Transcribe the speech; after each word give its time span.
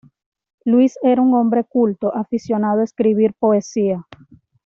Luis 0.65 0.95
era 1.03 1.21
un 1.21 1.35
hombre 1.35 1.63
culto, 1.63 2.11
aficionado 2.15 2.81
a 2.81 2.85
escribir 2.85 3.35
poesía. 3.37 4.03